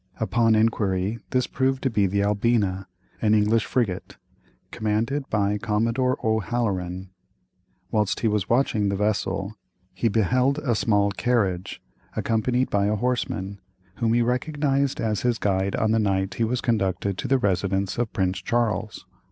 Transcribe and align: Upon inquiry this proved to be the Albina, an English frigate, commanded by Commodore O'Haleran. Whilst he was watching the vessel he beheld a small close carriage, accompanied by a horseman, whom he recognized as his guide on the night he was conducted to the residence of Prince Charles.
Upon 0.19 0.55
inquiry 0.55 1.19
this 1.29 1.45
proved 1.45 1.83
to 1.83 1.91
be 1.91 2.07
the 2.07 2.23
Albina, 2.23 2.87
an 3.21 3.35
English 3.35 3.65
frigate, 3.65 4.17
commanded 4.71 5.29
by 5.29 5.59
Commodore 5.59 6.17
O'Haleran. 6.25 7.11
Whilst 7.91 8.21
he 8.21 8.27
was 8.27 8.49
watching 8.49 8.89
the 8.89 8.95
vessel 8.95 9.53
he 9.93 10.07
beheld 10.07 10.57
a 10.57 10.73
small 10.73 11.11
close 11.11 11.23
carriage, 11.23 11.83
accompanied 12.15 12.71
by 12.71 12.87
a 12.87 12.95
horseman, 12.95 13.61
whom 13.97 14.13
he 14.13 14.23
recognized 14.23 14.99
as 14.99 15.21
his 15.21 15.37
guide 15.37 15.75
on 15.75 15.91
the 15.91 15.99
night 15.99 16.33
he 16.33 16.43
was 16.43 16.61
conducted 16.61 17.15
to 17.19 17.27
the 17.27 17.37
residence 17.37 17.99
of 17.99 18.11
Prince 18.11 18.41
Charles. 18.41 19.05